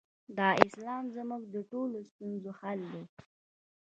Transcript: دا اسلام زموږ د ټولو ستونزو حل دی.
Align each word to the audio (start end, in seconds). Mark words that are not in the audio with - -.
دا 0.37 0.49
اسلام 0.65 1.03
زموږ 1.17 1.43
د 1.53 1.55
ټولو 1.71 1.97
ستونزو 2.11 2.49
حل 2.59 2.79
دی. 2.93 3.03